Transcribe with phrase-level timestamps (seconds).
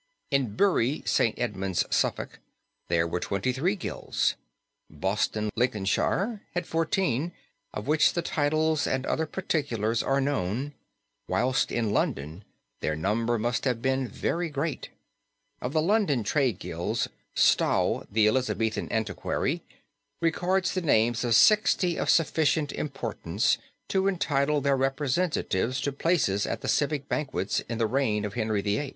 [0.31, 1.37] In Bury St.
[1.37, 2.39] Edmunds, Suffolk,
[2.87, 4.33] there were twenty three guilds;
[4.89, 7.33] Boston, Lincolnshire, had fourteen,
[7.71, 10.73] of which the titles and other particulars are known,
[11.27, 12.43] whilst in London
[12.79, 14.89] their number must have been very great.
[15.61, 19.61] Of the London trade guilds, Stow, the Elizabethan antiquary,
[20.19, 23.59] records the names of sixty of sufficient importance
[23.89, 28.61] to entitle their representatives to places at the civic banquets in the reign of Henry
[28.63, 28.89] VIII.